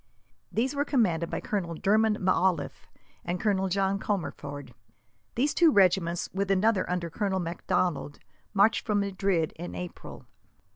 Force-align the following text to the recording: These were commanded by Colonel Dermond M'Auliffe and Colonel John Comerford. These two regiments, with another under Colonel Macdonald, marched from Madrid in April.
These 0.51 0.73
were 0.73 0.83
commanded 0.83 1.29
by 1.29 1.41
Colonel 1.41 1.75
Dermond 1.75 2.17
M'Auliffe 2.19 2.89
and 3.23 3.39
Colonel 3.39 3.69
John 3.69 3.99
Comerford. 3.99 4.73
These 5.35 5.53
two 5.53 5.71
regiments, 5.71 6.27
with 6.33 6.49
another 6.49 6.89
under 6.89 7.11
Colonel 7.11 7.39
Macdonald, 7.39 8.17
marched 8.51 8.83
from 8.83 9.01
Madrid 9.01 9.53
in 9.57 9.75
April. 9.75 10.25